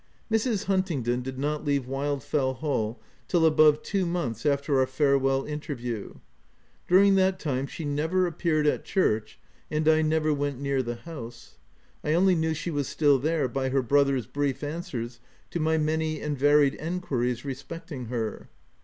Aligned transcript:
Mrs. 0.31 0.63
Huntingdon 0.63 1.21
did 1.21 1.37
not 1.37 1.63
leave 1.63 1.85
Wildfell 1.85 2.55
Hall 2.55 2.99
till 3.27 3.45
above 3.45 3.83
two 3.83 4.07
months 4.07 4.47
after 4.47 4.79
our 4.79 4.87
farewell 4.87 5.43
inter 5.45 5.75
view. 5.75 6.21
During 6.87 7.13
that 7.17 7.37
time 7.37 7.67
she 7.67 7.85
never 7.85 8.25
appeared 8.25 8.65
at 8.65 8.83
church, 8.83 9.37
and 9.69 9.87
I 9.87 10.01
never 10.01 10.33
went 10.33 10.59
near 10.59 10.81
the 10.81 10.95
house: 10.95 11.59
1 12.01 12.15
only 12.15 12.33
knew 12.33 12.55
she 12.55 12.71
was 12.71 12.87
still 12.87 13.19
there 13.19 13.47
by 13.47 13.69
her 13.69 13.83
brother's 13.83 14.25
brief 14.25 14.63
answers 14.63 15.19
to 15.51 15.59
my 15.59 15.77
many 15.77 16.19
and 16.19 16.35
varied 16.35 16.73
enquiries 16.79 17.45
respecting 17.45 18.05
her. 18.07 18.49